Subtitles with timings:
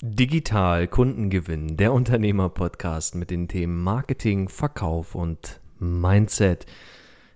[0.00, 6.66] Digital Kundengewinn, der Unternehmer-Podcast mit den Themen Marketing, Verkauf und Mindset.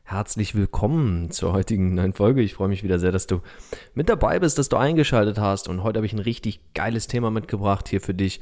[0.05, 2.41] Herzlich willkommen zur heutigen neuen Folge.
[2.41, 3.41] Ich freue mich wieder sehr, dass du
[3.95, 5.69] mit dabei bist, dass du eingeschaltet hast.
[5.69, 8.41] Und heute habe ich ein richtig geiles Thema mitgebracht hier für dich.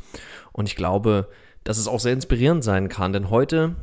[0.52, 1.30] Und ich glaube,
[1.64, 3.74] dass es auch sehr inspirierend sein kann, denn heute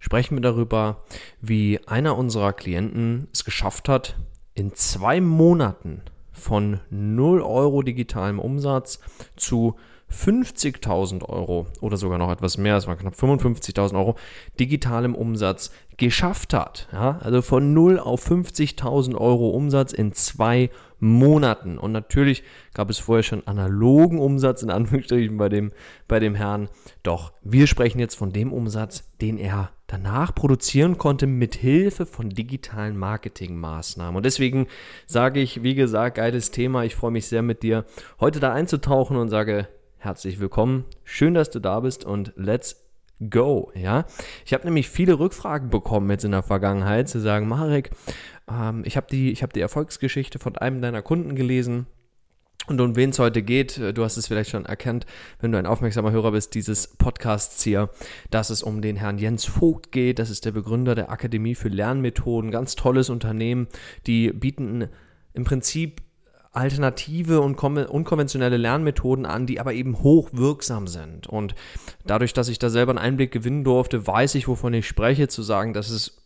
[0.00, 1.02] sprechen wir darüber,
[1.40, 4.18] wie einer unserer Klienten es geschafft hat,
[4.52, 6.02] in zwei Monaten
[6.32, 9.00] von 0 Euro digitalem Umsatz
[9.36, 9.76] zu
[10.12, 14.16] 50.000 Euro oder sogar noch etwas mehr, es waren knapp 55.000 Euro,
[14.60, 16.88] digitalem Umsatz geschafft hat.
[16.92, 21.78] Ja, also von 0 auf 50.000 Euro Umsatz in zwei Monaten.
[21.78, 25.72] Und natürlich gab es vorher schon analogen Umsatz in Anführungsstrichen bei dem,
[26.06, 26.68] bei dem Herrn.
[27.02, 32.30] Doch wir sprechen jetzt von dem Umsatz, den er danach produzieren konnte mit Hilfe von
[32.30, 34.16] digitalen Marketingmaßnahmen.
[34.16, 34.68] Und deswegen
[35.06, 36.84] sage ich, wie gesagt, geiles Thema.
[36.84, 37.84] Ich freue mich sehr mit dir
[38.20, 39.68] heute da einzutauchen und sage
[40.04, 40.84] herzlich willkommen.
[41.04, 42.84] Schön, dass du da bist und let's
[43.30, 43.70] go.
[43.76, 44.04] Ja,
[44.44, 47.92] ich habe nämlich viele Rückfragen bekommen jetzt in der Vergangenheit zu sagen, Marek,
[48.50, 51.86] ähm, ich habe die, ich habe die Erfolgsgeschichte von einem deiner Kunden gelesen
[52.66, 55.06] und um wen es heute geht, äh, du hast es vielleicht schon erkannt,
[55.40, 57.88] wenn du ein aufmerksamer Hörer bist, dieses Podcasts hier,
[58.30, 60.18] dass es um den Herrn Jens Vogt geht.
[60.18, 62.50] Das ist der Begründer der Akademie für Lernmethoden.
[62.50, 63.68] Ganz tolles Unternehmen.
[64.08, 64.88] Die bieten
[65.32, 66.02] im Prinzip
[66.52, 71.26] alternative und unkonventionelle Lernmethoden an, die aber eben hochwirksam sind.
[71.26, 71.54] Und
[72.06, 75.42] dadurch, dass ich da selber einen Einblick gewinnen durfte, weiß ich, wovon ich spreche, zu
[75.42, 76.22] sagen, dass es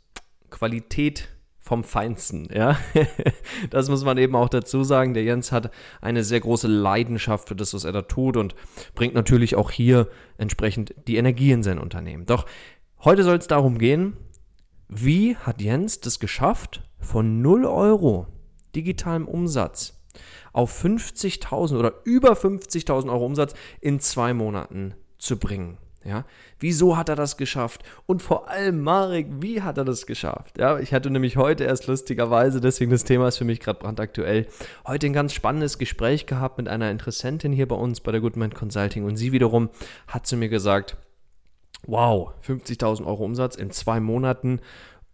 [0.51, 1.29] Qualität
[1.61, 2.79] vom Feinsten, ja.
[3.71, 5.15] das muss man eben auch dazu sagen.
[5.15, 8.55] Der Jens hat eine sehr große Leidenschaft für das, was er da tut und
[8.95, 12.25] bringt natürlich auch hier entsprechend die Energie in sein Unternehmen.
[12.25, 12.47] Doch
[13.05, 14.17] heute soll es darum gehen,
[14.89, 18.29] wie hat Jens das geschafft, von 0 Euro
[18.75, 19.96] digitalem Umsatz
[20.53, 25.79] auf 50.000 oder über 50.000 Euro Umsatz in zwei Monaten zu bringen?
[26.07, 26.25] Ja,
[26.61, 27.83] wieso hat er das geschafft?
[28.07, 30.57] Und vor allem, Marek, wie hat er das geschafft?
[30.57, 34.47] Ja, ich hatte nämlich heute erst lustigerweise, deswegen das Thema ist für mich gerade brandaktuell,
[34.87, 38.55] heute ein ganz spannendes Gespräch gehabt mit einer Interessentin hier bei uns bei der Goodman
[38.55, 39.69] Consulting und sie wiederum
[40.07, 40.97] hat zu mir gesagt,
[41.87, 44.61] wow, 50.000 Euro Umsatz in zwei Monaten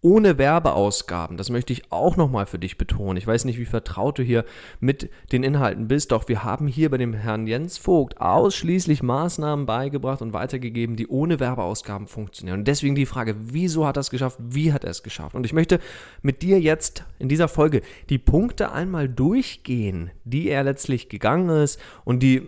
[0.03, 1.37] ohne Werbeausgaben.
[1.37, 3.17] Das möchte ich auch nochmal für dich betonen.
[3.17, 4.45] Ich weiß nicht, wie vertraut du hier
[4.81, 9.65] mit den Inhalten bist, doch wir haben hier bei dem Herrn Jens Vogt ausschließlich Maßnahmen
[9.65, 12.61] beigebracht und weitergegeben, die ohne Werbeausgaben funktionieren.
[12.61, 14.39] Und deswegen die Frage, wieso hat er es geschafft?
[14.41, 15.37] Wie hat er es geschafft?
[15.37, 15.79] Und ich möchte
[16.21, 17.81] mit dir jetzt in dieser Folge
[18.11, 22.43] die Punkte einmal durchgehen, die er letztlich gegangen ist und die,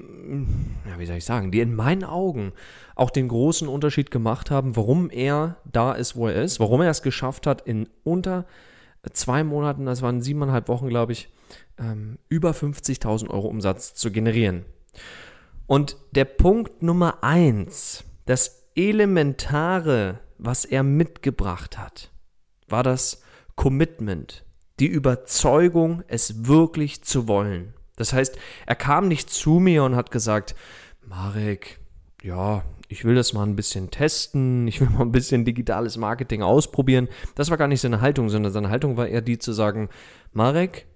[0.90, 2.52] ja, wie soll ich sagen, die in meinen Augen
[2.94, 6.90] auch den großen Unterschied gemacht haben, warum er da ist, wo er ist, warum er
[6.90, 8.46] es geschafft hat, in unter
[9.12, 11.28] zwei Monaten, das waren siebeneinhalb Wochen, glaube ich,
[11.78, 14.64] ähm, über 50.000 Euro Umsatz zu generieren.
[15.66, 22.10] Und der Punkt Nummer eins, das Elementare, was er mitgebracht hat,
[22.68, 23.22] war das
[23.56, 24.44] Commitment,
[24.80, 27.74] die Überzeugung, es wirklich zu wollen.
[27.96, 30.54] Das heißt, er kam nicht zu mir und hat gesagt,
[31.06, 31.78] Marek,
[32.22, 36.42] ja, ich will das mal ein bisschen testen, ich will mal ein bisschen digitales Marketing
[36.42, 37.08] ausprobieren.
[37.34, 39.88] Das war gar nicht seine Haltung, sondern seine Haltung war eher die zu sagen,
[40.32, 40.86] Marek,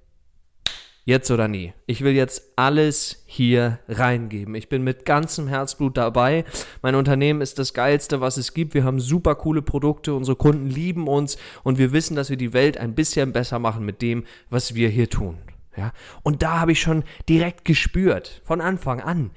[1.09, 1.73] jetzt oder nie.
[1.87, 4.55] Ich will jetzt alles hier reingeben.
[4.55, 6.45] Ich bin mit ganzem Herzblut dabei.
[6.83, 8.75] Mein Unternehmen ist das geilste, was es gibt.
[8.75, 12.53] Wir haben super coole Produkte, unsere Kunden lieben uns und wir wissen, dass wir die
[12.53, 15.39] Welt ein bisschen besser machen mit dem, was wir hier tun.
[15.77, 15.93] Ja?
[16.23, 19.31] Und da habe ich schon direkt gespürt, von Anfang an,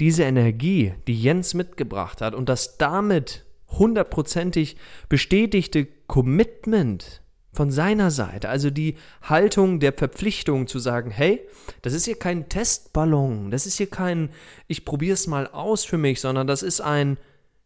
[0.00, 4.76] diese Energie, die Jens mitgebracht hat und das damit hundertprozentig
[5.08, 7.22] bestätigte Commitment
[7.52, 11.40] von seiner Seite, also die Haltung der Verpflichtung zu sagen, hey,
[11.82, 14.30] das ist hier kein Testballon, das ist hier kein,
[14.66, 17.16] ich probiere es mal aus für mich, sondern das ist ein,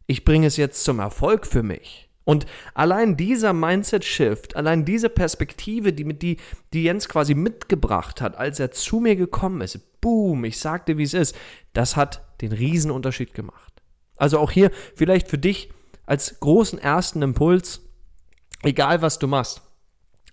[0.06, 2.07] ich bringe es jetzt zum Erfolg für mich.
[2.28, 2.44] Und
[2.74, 6.36] allein dieser Mindset-Shift, allein diese Perspektive, die, die,
[6.74, 11.04] die Jens quasi mitgebracht hat, als er zu mir gekommen ist, boom, ich sagte, wie
[11.04, 11.34] es ist,
[11.72, 13.72] das hat den Riesenunterschied gemacht.
[14.18, 15.70] Also auch hier vielleicht für dich
[16.04, 17.80] als großen ersten Impuls,
[18.62, 19.62] egal was du machst,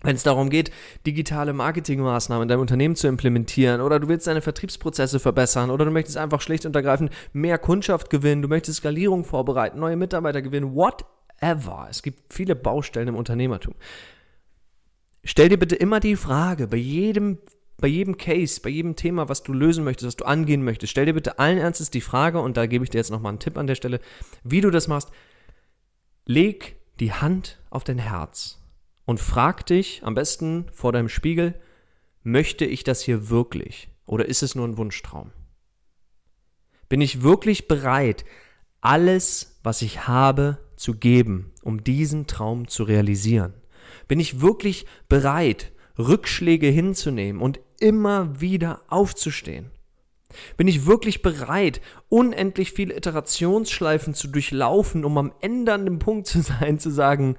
[0.02, 0.70] wenn es darum geht,
[1.06, 5.90] digitale Marketingmaßnahmen in deinem Unternehmen zu implementieren oder du willst deine Vertriebsprozesse verbessern oder du
[5.90, 10.74] möchtest einfach schlicht und ergreifend mehr Kundschaft gewinnen, du möchtest Skalierung vorbereiten, neue Mitarbeiter gewinnen,
[10.74, 11.06] what
[11.40, 11.86] ever.
[11.90, 13.74] Es gibt viele Baustellen im Unternehmertum.
[15.24, 17.38] Stell dir bitte immer die Frage, bei jedem,
[17.78, 21.06] bei jedem Case, bei jedem Thema, was du lösen möchtest, was du angehen möchtest, stell
[21.06, 23.58] dir bitte allen Ernstes die Frage, und da gebe ich dir jetzt nochmal einen Tipp
[23.58, 24.00] an der Stelle,
[24.44, 25.10] wie du das machst.
[26.24, 28.62] Leg die Hand auf dein Herz
[29.04, 31.60] und frag dich am besten vor deinem Spiegel,
[32.22, 35.32] möchte ich das hier wirklich oder ist es nur ein Wunschtraum?
[36.88, 38.24] Bin ich wirklich bereit,
[38.80, 43.54] alles, was ich habe, zu geben, um diesen Traum zu realisieren?
[44.08, 49.70] Bin ich wirklich bereit, Rückschläge hinzunehmen und immer wieder aufzustehen?
[50.56, 56.26] Bin ich wirklich bereit, unendlich viele Iterationsschleifen zu durchlaufen, um am Ende an dem Punkt
[56.26, 57.36] zu sein, zu sagen,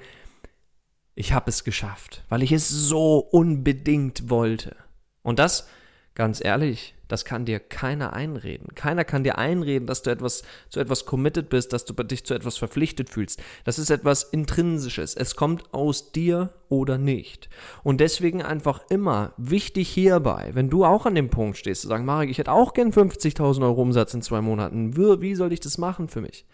[1.16, 4.75] ich habe es geschafft, weil ich es so unbedingt wollte.
[5.24, 5.68] Und das,
[6.16, 8.75] ganz ehrlich, das kann dir keiner einreden.
[8.75, 12.33] Keiner kann dir einreden, dass du etwas zu etwas committed bist, dass du dich zu
[12.33, 13.42] etwas verpflichtet fühlst.
[13.63, 15.15] Das ist etwas Intrinsisches.
[15.15, 17.50] Es kommt aus dir oder nicht.
[17.83, 22.06] Und deswegen einfach immer wichtig hierbei, wenn du auch an dem Punkt stehst, zu sagen,
[22.06, 24.98] Marek, ich hätte auch gern 50.000 Euro Umsatz in zwei Monaten.
[24.98, 26.45] Wie, soll ich das machen für mich?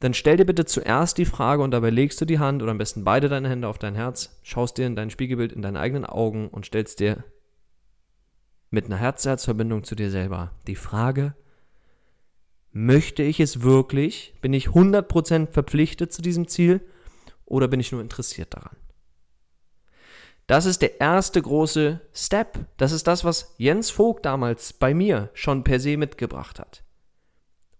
[0.00, 2.78] Dann stell dir bitte zuerst die Frage und dabei legst du die Hand oder am
[2.78, 6.04] besten beide deine Hände auf dein Herz, schaust dir in dein Spiegelbild in deine eigenen
[6.04, 7.24] Augen und stellst dir
[8.70, 11.34] mit einer Herz-Herz-Verbindung zu dir selber die Frage,
[12.72, 14.34] möchte ich es wirklich?
[14.40, 16.80] Bin ich 100% verpflichtet zu diesem Ziel
[17.44, 18.76] oder bin ich nur interessiert daran?
[20.46, 22.66] Das ist der erste große Step.
[22.76, 26.84] Das ist das, was Jens Vogt damals bei mir schon per se mitgebracht hat.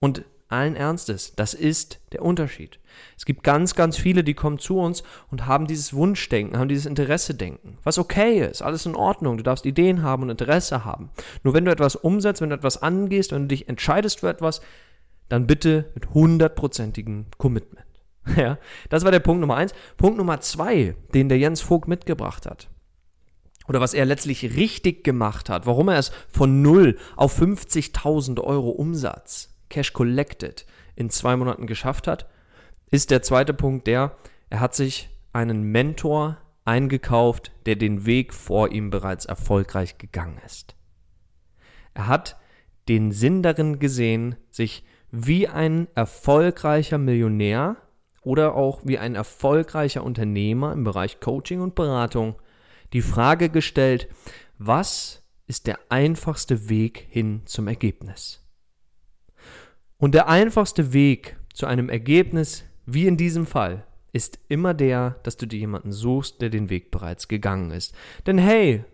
[0.00, 2.78] Und allen Ernstes, das ist der Unterschied.
[3.16, 6.86] Es gibt ganz, ganz viele, die kommen zu uns und haben dieses Wunschdenken, haben dieses
[6.86, 11.10] Interesse-Denken, was okay ist, alles in Ordnung, du darfst Ideen haben und Interesse haben.
[11.42, 14.60] Nur wenn du etwas umsetzt, wenn du etwas angehst, wenn du dich entscheidest für etwas,
[15.28, 17.84] dann bitte mit hundertprozentigem Commitment.
[18.36, 18.58] Ja,
[18.88, 19.72] das war der Punkt Nummer eins.
[19.96, 22.68] Punkt Nummer zwei, den der Jens Vogt mitgebracht hat
[23.68, 28.70] oder was er letztlich richtig gemacht hat, warum er es von 0 auf 50.000 Euro
[28.70, 32.28] Umsatz Cash Collected in zwei Monaten geschafft hat,
[32.90, 34.16] ist der zweite Punkt der,
[34.48, 40.74] er hat sich einen Mentor eingekauft, der den Weg vor ihm bereits erfolgreich gegangen ist.
[41.94, 42.36] Er hat
[42.88, 47.76] den Sinn darin gesehen, sich wie ein erfolgreicher Millionär
[48.22, 52.36] oder auch wie ein erfolgreicher Unternehmer im Bereich Coaching und Beratung
[52.92, 54.08] die Frage gestellt,
[54.58, 58.45] was ist der einfachste Weg hin zum Ergebnis?
[59.98, 65.36] Und der einfachste Weg zu einem Ergebnis, wie in diesem Fall, ist immer der, dass
[65.36, 67.94] du dir jemanden suchst, der den Weg bereits gegangen ist.
[68.26, 68.84] Denn hey,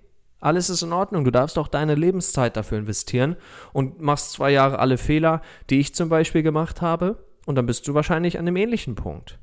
[0.41, 1.25] alles ist in Ordnung.
[1.25, 3.37] Du darfst auch deine Lebenszeit dafür investieren
[3.73, 5.41] und machst zwei Jahre alle Fehler,
[5.71, 9.39] die ich zum Beispiel gemacht habe, und dann bist du wahrscheinlich an einem ähnlichen Punkt.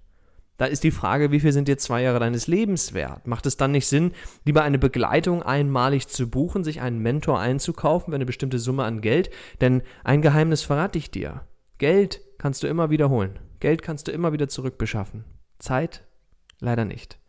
[0.60, 3.26] Da ist die Frage, wie viel sind dir zwei Jahre deines Lebens wert?
[3.26, 4.12] Macht es dann nicht Sinn,
[4.44, 9.00] lieber eine Begleitung einmalig zu buchen, sich einen Mentor einzukaufen für eine bestimmte Summe an
[9.00, 9.30] Geld?
[9.62, 11.48] Denn ein Geheimnis verrate ich dir.
[11.78, 13.40] Geld kannst du immer wiederholen.
[13.62, 15.24] Geld kannst du immer wieder zurückbeschaffen.
[15.60, 16.04] Zeit
[16.60, 17.20] leider nicht.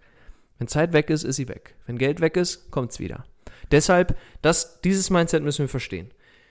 [0.59, 1.77] Wenn Zeit weg ist, ist sie weg.
[1.87, 3.25] Wenn Geld weg ist, kommt es wieder.
[3.71, 6.11] Deshalb, das, dieses Mindset müssen wir verstehen.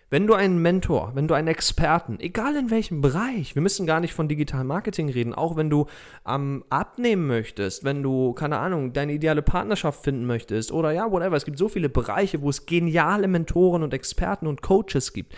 [0.09, 4.00] Wenn du einen Mentor, wenn du einen Experten, egal in welchem Bereich, wir müssen gar
[4.00, 5.85] nicht von Digital Marketing reden, auch wenn du
[6.27, 11.35] ähm, abnehmen möchtest, wenn du, keine Ahnung, deine ideale Partnerschaft finden möchtest oder ja, whatever.
[11.35, 15.35] Es gibt so viele Bereiche, wo es geniale Mentoren und Experten und Coaches gibt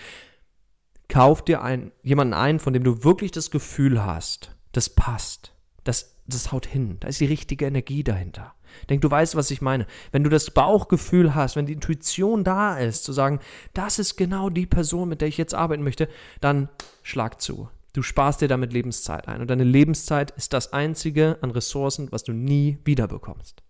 [1.11, 5.53] kauf dir ein, jemanden ein, von dem du wirklich das Gefühl hast, das passt,
[5.83, 8.55] das, das haut hin, da ist die richtige Energie dahinter.
[8.89, 9.85] Denk, du weißt, was ich meine.
[10.11, 13.39] Wenn du das Bauchgefühl hast, wenn die Intuition da ist, zu sagen,
[13.73, 16.07] das ist genau die Person, mit der ich jetzt arbeiten möchte,
[16.39, 16.69] dann
[17.03, 17.69] schlag zu.
[17.93, 19.41] Du sparst dir damit Lebenszeit ein.
[19.41, 23.63] Und deine Lebenszeit ist das einzige an Ressourcen, was du nie wiederbekommst.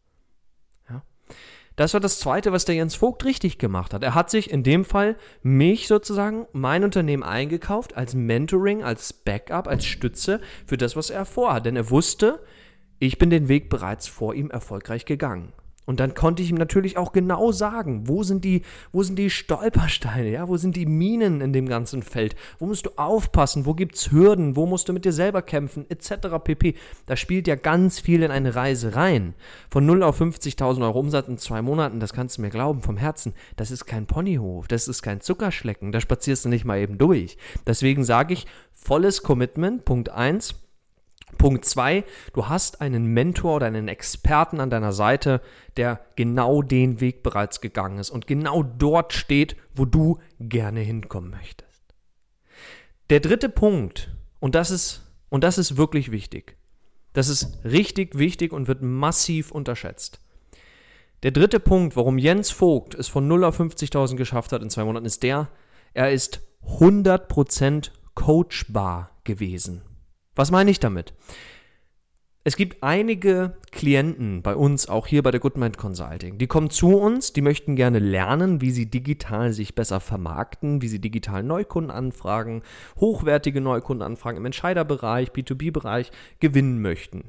[1.78, 4.04] Das war das Zweite, was der Jens Vogt richtig gemacht hat.
[4.04, 9.68] Er hat sich in dem Fall mich sozusagen, mein Unternehmen eingekauft als Mentoring, als Backup,
[9.68, 11.66] als Stütze für das, was er vorhat.
[11.66, 12.44] Denn er wusste,
[13.02, 15.54] ich bin den Weg bereits vor ihm erfolgreich gegangen.
[15.88, 19.32] Und dann konnte ich ihm natürlich auch genau sagen, wo sind die, wo sind die
[19.32, 23.74] Stolpersteine, ja, wo sind die Minen in dem ganzen Feld, wo musst du aufpassen, wo
[23.74, 26.38] gibt es Hürden, wo musst du mit dir selber kämpfen, etc.
[26.44, 26.76] pp.
[27.08, 29.34] Da spielt ja ganz viel in eine Reise rein.
[29.72, 32.98] Von 0 auf 50.000 Euro Umsatz in zwei Monaten, das kannst du mir glauben, vom
[32.98, 37.00] Herzen, das ist kein Ponyhof, das ist kein Zuckerschlecken, da spazierst du nicht mal eben
[37.00, 37.38] durch.
[37.66, 40.54] Deswegen sage ich, volles Commitment, Punkt 1
[41.42, 45.42] Punkt zwei, du hast einen Mentor oder einen Experten an deiner Seite,
[45.76, 51.32] der genau den Weg bereits gegangen ist und genau dort steht, wo du gerne hinkommen
[51.32, 51.82] möchtest.
[53.10, 56.58] Der dritte Punkt, und das ist, und das ist wirklich wichtig,
[57.14, 60.20] das ist richtig wichtig und wird massiv unterschätzt.
[61.24, 64.84] Der dritte Punkt, warum Jens Vogt es von 0 auf 50.000 geschafft hat in zwei
[64.84, 65.50] Monaten, ist der,
[65.96, 69.82] er ist 100% coachbar gewesen.
[70.42, 71.14] Was meine ich damit?
[72.44, 76.98] es gibt einige Klienten bei uns, auch hier bei der Goodmind Consulting, die kommen zu
[76.98, 82.64] uns, die möchten gerne lernen, wie sie digital sich besser vermarkten, wie sie digital Neukundenanfragen,
[83.00, 87.26] hochwertige Neukundenanfragen im Entscheiderbereich, B2B-Bereich gewinnen möchten.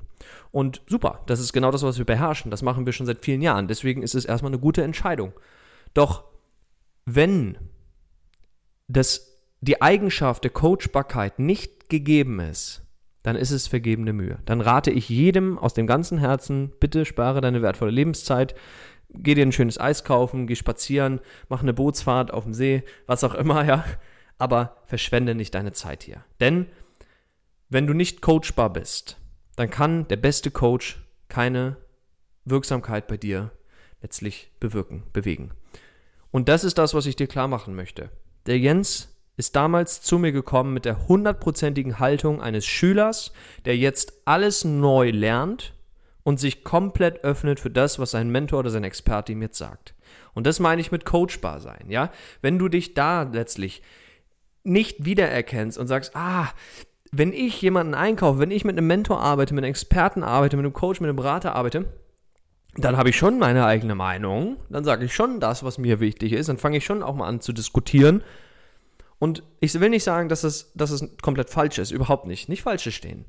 [0.51, 2.51] Und super, das ist genau das, was wir beherrschen.
[2.51, 3.69] Das machen wir schon seit vielen Jahren.
[3.69, 5.35] Deswegen ist es erstmal eine gute Entscheidung.
[5.93, 6.25] Doch
[7.05, 7.59] wenn
[8.89, 12.82] das, die Eigenschaft der Coachbarkeit nicht gegeben ist,
[13.23, 14.39] dann ist es vergebene Mühe.
[14.45, 18.55] Dann rate ich jedem aus dem ganzen Herzen, bitte spare deine wertvolle Lebenszeit,
[19.11, 23.25] geh dir ein schönes Eis kaufen, geh spazieren, mach eine Bootsfahrt auf dem See, was
[23.25, 23.85] auch immer, ja.
[24.39, 26.25] Aber verschwende nicht deine Zeit hier.
[26.41, 26.67] Denn
[27.69, 29.19] wenn du nicht coachbar bist,
[29.57, 31.77] dann kann der beste Coach keine
[32.45, 33.53] Wirksamkeit bei dir
[34.01, 35.53] letztlich bewirken, bewegen.
[36.31, 38.11] Und das ist das, was ich dir klar machen möchte.
[38.47, 43.33] Der Jens ist damals zu mir gekommen mit der hundertprozentigen Haltung eines Schülers,
[43.65, 45.73] der jetzt alles neu lernt
[46.23, 49.95] und sich komplett öffnet für das, was sein Mentor oder sein Experte ihm jetzt sagt.
[50.35, 52.11] Und das meine ich mit coachbar sein, ja?
[52.41, 53.83] Wenn du dich da letztlich
[54.65, 56.49] nicht wiedererkennst und sagst, ah,
[57.11, 60.65] wenn ich jemanden einkaufe, wenn ich mit einem Mentor arbeite, mit einem Experten arbeite, mit
[60.65, 61.87] einem Coach, mit einem Berater arbeite,
[62.77, 66.33] dann habe ich schon meine eigene Meinung, dann sage ich schon das, was mir wichtig
[66.33, 68.23] ist, dann fange ich schon auch mal an zu diskutieren
[69.23, 72.49] und ich will nicht sagen, dass es, dass es komplett falsch ist, überhaupt nicht.
[72.49, 73.25] Nicht falsch stehen.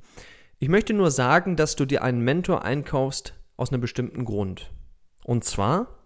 [0.57, 4.71] Ich möchte nur sagen, dass du dir einen Mentor einkaufst aus einem bestimmten Grund.
[5.23, 5.99] Und zwar,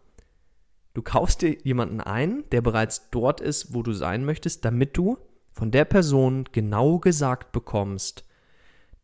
[0.94, 5.20] du kaufst dir jemanden ein, der bereits dort ist, wo du sein möchtest, damit du
[5.54, 8.26] von der Person genau gesagt bekommst,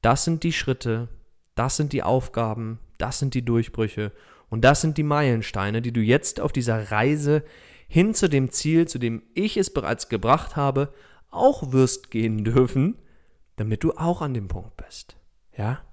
[0.02, 1.08] das sind die Schritte,
[1.56, 4.12] das sind die Aufgaben, das sind die Durchbrüche
[4.50, 7.42] und das sind die Meilensteine, die du jetzt auf dieser Reise
[7.94, 10.92] hin zu dem Ziel, zu dem ich es bereits gebracht habe,
[11.30, 12.98] auch wirst gehen dürfen,
[13.56, 15.16] damit du auch an dem Punkt bist.
[15.56, 15.84] Ja?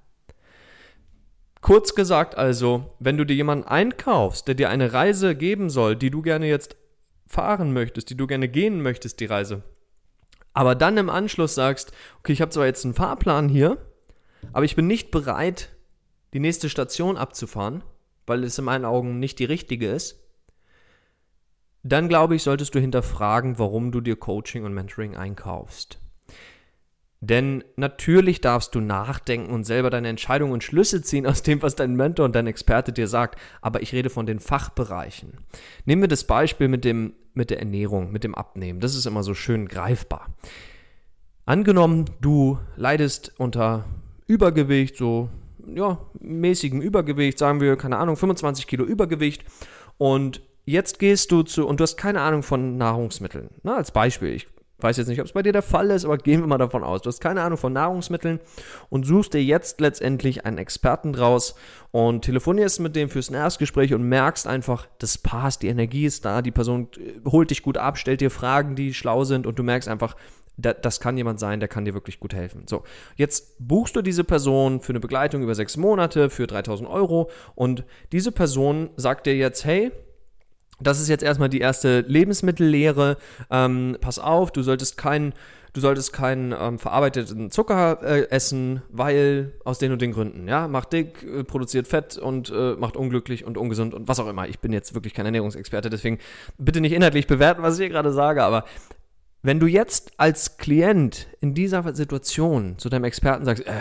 [1.60, 6.08] Kurz gesagt also, wenn du dir jemanden einkaufst, der dir eine Reise geben soll, die
[6.08, 6.74] du gerne jetzt
[7.26, 9.62] fahren möchtest, die du gerne gehen möchtest, die Reise,
[10.54, 13.76] aber dann im Anschluss sagst, okay, ich habe zwar jetzt einen Fahrplan hier,
[14.54, 15.68] aber ich bin nicht bereit,
[16.32, 17.84] die nächste Station abzufahren,
[18.26, 20.16] weil es in meinen Augen nicht die richtige ist,
[21.82, 25.98] dann glaube ich, solltest du hinterfragen, warum du dir Coaching und Mentoring einkaufst.
[27.22, 31.76] Denn natürlich darfst du nachdenken und selber deine Entscheidungen und Schlüsse ziehen aus dem, was
[31.76, 33.38] dein Mentor und dein Experte dir sagt.
[33.60, 35.34] Aber ich rede von den Fachbereichen.
[35.84, 38.80] Nehmen wir das Beispiel mit, dem, mit der Ernährung, mit dem Abnehmen.
[38.80, 40.28] Das ist immer so schön greifbar.
[41.44, 43.84] Angenommen, du leidest unter
[44.26, 45.28] Übergewicht, so
[45.74, 49.44] ja, mäßigem Übergewicht, sagen wir, keine Ahnung, 25 Kilo Übergewicht
[49.98, 53.50] und jetzt gehst du zu, und du hast keine Ahnung von Nahrungsmitteln.
[53.62, 54.48] Na, als Beispiel, ich
[54.82, 56.84] weiß jetzt nicht, ob es bei dir der Fall ist, aber gehen wir mal davon
[56.84, 57.02] aus.
[57.02, 58.40] Du hast keine Ahnung von Nahrungsmitteln
[58.88, 61.54] und suchst dir jetzt letztendlich einen Experten draus
[61.90, 66.42] und telefonierst mit dem fürs Erstgespräch und merkst einfach, das passt, die Energie ist da,
[66.42, 69.62] die Person äh, holt dich gut ab, stellt dir Fragen, die schlau sind und du
[69.62, 70.16] merkst einfach,
[70.56, 72.64] das kann jemand sein, der kann dir wirklich gut helfen.
[72.66, 72.82] So,
[73.16, 77.84] jetzt buchst du diese Person für eine Begleitung über sechs Monate für 3000 Euro und
[78.12, 79.90] diese Person sagt dir jetzt, hey,
[80.80, 83.16] das ist jetzt erstmal die erste Lebensmittellehre.
[83.50, 85.34] Ähm, pass auf, du solltest keinen
[85.72, 90.66] du solltest keinen ähm, verarbeiteten Zucker äh, essen, weil aus den und den Gründen, ja,
[90.68, 94.48] macht dick, äh, produziert Fett und äh, macht unglücklich und ungesund und was auch immer.
[94.48, 96.18] Ich bin jetzt wirklich kein Ernährungsexperte, deswegen
[96.58, 98.64] bitte nicht inhaltlich bewerten, was ich hier gerade sage, aber
[99.42, 103.72] wenn du jetzt als Klient in dieser Situation zu deinem Experten sagst, äh,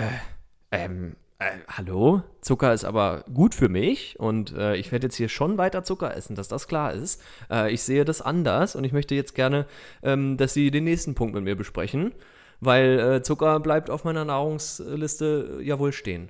[0.71, 5.29] ähm, äh, hallo, Zucker ist aber gut für mich und äh, ich werde jetzt hier
[5.29, 7.21] schon weiter Zucker essen, dass das klar ist.
[7.49, 9.65] Äh, ich sehe das anders und ich möchte jetzt gerne,
[10.03, 12.13] ähm, dass Sie den nächsten Punkt mit mir besprechen,
[12.59, 16.29] weil äh, Zucker bleibt auf meiner Nahrungsliste ja wohl stehen.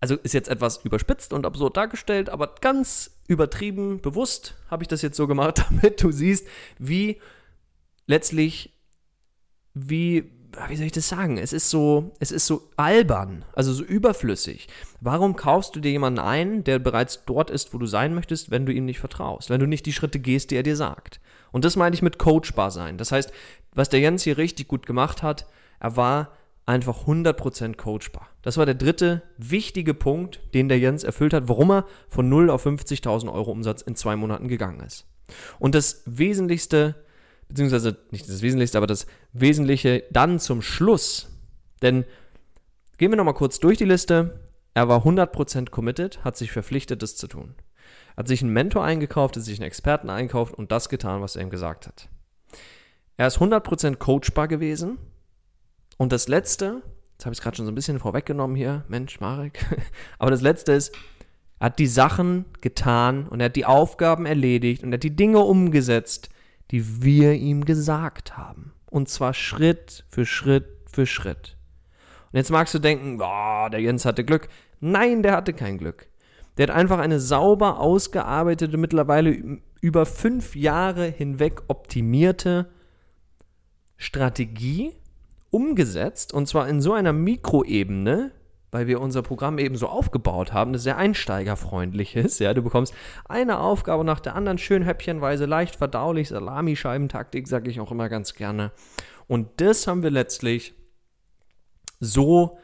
[0.00, 5.02] Also ist jetzt etwas überspitzt und absurd dargestellt, aber ganz übertrieben, bewusst habe ich das
[5.02, 6.46] jetzt so gemacht, damit du siehst,
[6.78, 7.20] wie
[8.06, 8.74] letztlich,
[9.74, 10.37] wie
[10.68, 11.38] wie soll ich das sagen?
[11.38, 14.68] Es ist so, es ist so albern, also so überflüssig.
[15.00, 18.66] Warum kaufst du dir jemanden ein, der bereits dort ist, wo du sein möchtest, wenn
[18.66, 21.20] du ihm nicht vertraust, wenn du nicht die Schritte gehst, die er dir sagt?
[21.52, 22.98] Und das meine ich mit coachbar sein.
[22.98, 23.32] Das heißt,
[23.74, 25.46] was der Jens hier richtig gut gemacht hat,
[25.80, 26.32] er war
[26.66, 28.28] einfach 100% coachbar.
[28.42, 32.50] Das war der dritte wichtige Punkt, den der Jens erfüllt hat, warum er von 0
[32.50, 35.06] auf 50.000 Euro Umsatz in zwei Monaten gegangen ist.
[35.58, 36.94] Und das Wesentlichste
[37.48, 41.28] beziehungsweise nicht das Wesentlichste, aber das Wesentliche dann zum Schluss.
[41.82, 42.04] Denn
[42.96, 44.40] gehen wir nochmal kurz durch die Liste.
[44.74, 47.54] Er war 100% committed, hat sich verpflichtet, das zu tun.
[48.16, 51.42] Hat sich einen Mentor eingekauft, hat sich einen Experten eingekauft und das getan, was er
[51.42, 52.08] ihm gesagt hat.
[53.16, 54.98] Er ist 100% coachbar gewesen.
[55.96, 56.82] Und das Letzte,
[57.18, 58.84] Jetzt habe ich es gerade schon so ein bisschen vorweggenommen hier.
[58.86, 59.66] Mensch, Marek.
[60.20, 60.94] Aber das Letzte ist,
[61.58, 65.16] er hat die Sachen getan und er hat die Aufgaben erledigt und er hat die
[65.16, 66.28] Dinge umgesetzt,
[66.70, 68.72] die wir ihm gesagt haben.
[68.90, 71.56] Und zwar Schritt für Schritt für Schritt.
[72.32, 74.48] Und jetzt magst du denken, oh, der Jens hatte Glück.
[74.80, 76.08] Nein, der hatte kein Glück.
[76.56, 82.68] Der hat einfach eine sauber ausgearbeitete, mittlerweile über fünf Jahre hinweg optimierte
[83.96, 84.92] Strategie
[85.50, 86.34] umgesetzt.
[86.34, 88.32] Und zwar in so einer Mikroebene,
[88.70, 92.38] weil wir unser Programm eben so aufgebaut haben, das sehr einsteigerfreundlich ist.
[92.38, 92.94] Ja, du bekommst
[93.28, 98.34] eine Aufgabe nach der anderen, schön häppchenweise, leicht verdaulich, Salamischeibentaktik, sage ich auch immer ganz
[98.34, 98.72] gerne.
[99.26, 100.74] Und das haben wir letztlich
[102.00, 102.58] so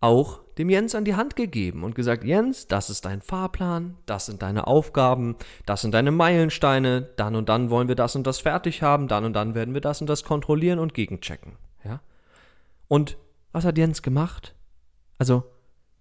[0.00, 4.26] auch dem Jens an die Hand gegeben und gesagt, Jens, das ist dein Fahrplan, das
[4.26, 8.40] sind deine Aufgaben, das sind deine Meilensteine, dann und dann wollen wir das und das
[8.40, 11.56] fertig haben, dann und dann werden wir das und das kontrollieren und gegenchecken.
[11.84, 12.00] Ja?
[12.88, 13.16] Und
[13.52, 14.54] was hat Jens gemacht?
[15.20, 15.44] Also,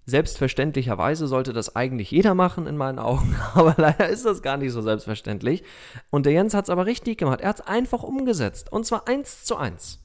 [0.06, 4.72] selbstverständlicherweise sollte das eigentlich jeder machen in meinen Augen, aber leider ist das gar nicht
[4.72, 5.62] so selbstverständlich.
[6.10, 7.42] Und der Jens hat es aber richtig gemacht.
[7.42, 8.72] Er hat es einfach umgesetzt.
[8.72, 10.00] Und zwar eins zu eins.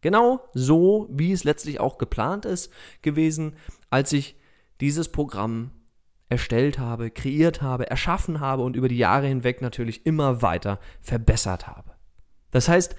[0.00, 3.56] Genau so, wie es letztlich auch geplant ist gewesen,
[3.90, 4.36] als ich
[4.80, 5.72] dieses Programm
[6.30, 11.66] erstellt habe, kreiert habe, erschaffen habe und über die Jahre hinweg natürlich immer weiter verbessert
[11.66, 11.92] habe.
[12.52, 12.96] Das heißt,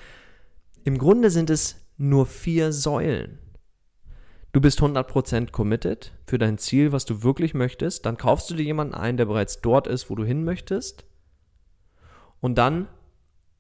[0.84, 3.39] im Grunde sind es nur vier Säulen.
[4.56, 8.06] Du bist 100% committed für dein Ziel, was du wirklich möchtest.
[8.06, 11.04] Dann kaufst du dir jemanden ein, der bereits dort ist, wo du hin möchtest.
[12.40, 12.88] Und dann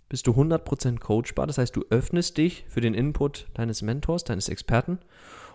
[0.07, 1.47] bist du 100% coachbar.
[1.47, 4.99] Das heißt, du öffnest dich für den Input deines Mentors, deines Experten.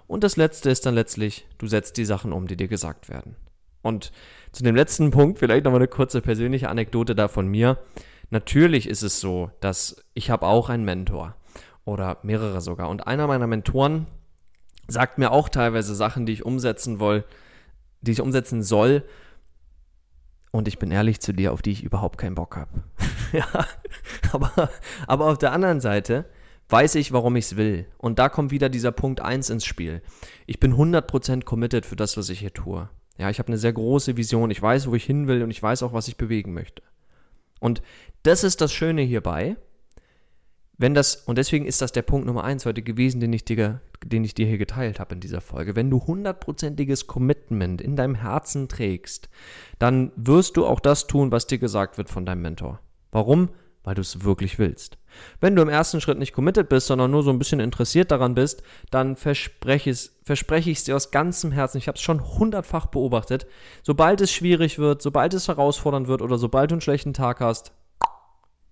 [0.07, 3.35] Und das Letzte ist dann letztlich, du setzt die Sachen um, die dir gesagt werden.
[3.81, 4.13] Und
[4.53, 7.79] zu dem letzten Punkt vielleicht nochmal eine kurze persönliche Anekdote da von mir.
[8.29, 11.35] Natürlich ist es so, dass ich habe auch einen Mentor
[11.87, 12.91] oder mehrere sogar.
[12.91, 14.07] Und einer meiner Mentoren,
[14.91, 17.25] sagt mir auch teilweise Sachen, die ich umsetzen will,
[18.01, 19.05] die ich umsetzen soll.
[20.51, 22.83] Und ich bin ehrlich zu dir, auf die ich überhaupt keinen Bock habe.
[23.33, 23.67] ja,
[24.33, 24.71] aber,
[25.07, 26.27] aber auf der anderen Seite
[26.69, 27.87] weiß ich, warum ich es will.
[27.99, 30.03] Und da kommt wieder dieser Punkt 1 ins Spiel.
[30.47, 32.89] Ich bin 100% committed für das, was ich hier tue.
[33.19, 34.51] Ja, ich habe eine sehr große Vision.
[34.51, 36.83] Ich weiß, wo ich hin will und ich weiß auch, was ich bewegen möchte.
[37.61, 37.83] Und
[38.23, 39.57] das ist das Schöne hierbei
[40.81, 43.83] wenn das, und deswegen ist das der Punkt Nummer eins heute gewesen, den ich dir,
[44.05, 45.77] den ich dir hier geteilt habe in dieser Folge.
[45.77, 49.29] Wenn du hundertprozentiges Commitment in deinem Herzen trägst,
[49.79, 52.81] dann wirst du auch das tun, was dir gesagt wird von deinem Mentor.
[53.13, 53.51] Warum?
[53.83, 54.99] Weil du es wirklich willst.
[55.41, 58.35] Wenn du im ersten Schritt nicht committed bist, sondern nur so ein bisschen interessiert daran
[58.35, 61.79] bist, dann verspreche, es, verspreche ich es dir aus ganzem Herzen.
[61.79, 63.47] Ich habe es schon hundertfach beobachtet.
[63.83, 67.73] Sobald es schwierig wird, sobald es herausfordernd wird oder sobald du einen schlechten Tag hast,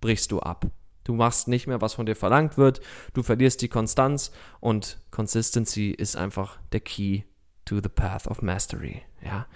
[0.00, 0.66] brichst du ab.
[1.08, 2.82] Du machst nicht mehr, was von dir verlangt wird.
[3.14, 7.22] Du verlierst die Konstanz und Consistency ist einfach der Key
[7.64, 9.00] to the path of mastery.
[9.24, 9.46] Ja,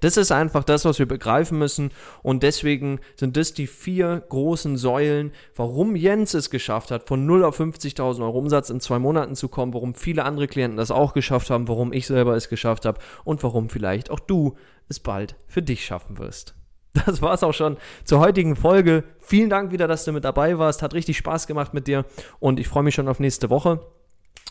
[0.00, 1.90] das ist einfach das, was wir begreifen müssen
[2.22, 7.44] und deswegen sind das die vier großen Säulen, warum Jens es geschafft hat, von 0
[7.44, 11.12] auf 50.000 Euro Umsatz in zwei Monaten zu kommen, warum viele andere Klienten das auch
[11.12, 14.56] geschafft haben, warum ich selber es geschafft habe und warum vielleicht auch du
[14.88, 16.54] es bald für dich schaffen wirst.
[17.06, 19.04] Das war es auch schon zur heutigen Folge.
[19.20, 20.82] Vielen Dank wieder, dass du mit dabei warst.
[20.82, 22.04] Hat richtig Spaß gemacht mit dir
[22.38, 23.80] und ich freue mich schon auf nächste Woche.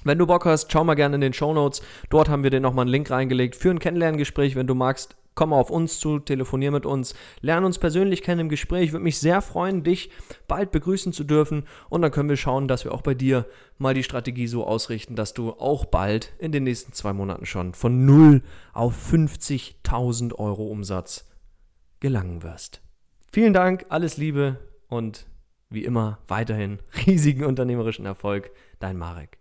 [0.04, 1.84] Wenn du Bock hast, schau mal gerne in den Show Notes.
[2.10, 4.56] Dort haben wir dir nochmal einen Link reingelegt für ein Kennenlerngespräch.
[4.56, 8.49] Wenn du magst, komm auf uns zu, telefonier mit uns, lern uns persönlich kennen im
[8.49, 8.93] Gespräch.
[8.93, 10.10] Würde mich sehr freuen, dich
[10.47, 11.67] bald begrüßen zu dürfen.
[11.89, 13.45] Und dann können wir schauen, dass wir auch bei dir
[13.77, 17.75] mal die Strategie so ausrichten, dass du auch bald in den nächsten zwei Monaten schon
[17.75, 18.41] von 0
[18.73, 21.31] auf 50.000 Euro Umsatz
[22.02, 22.82] gelangen wirst.
[23.32, 24.60] Vielen Dank, alles Liebe
[24.90, 25.26] und
[25.70, 28.52] wie immer weiterhin riesigen unternehmerischen Erfolg.
[28.80, 29.40] Dein Marek.